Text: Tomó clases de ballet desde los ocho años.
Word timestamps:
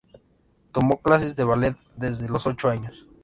Tomó 0.71 0.97
clases 0.99 1.35
de 1.35 1.43
ballet 1.43 1.75
desde 1.95 2.27
los 2.27 2.47
ocho 2.47 2.69
años. 2.71 3.05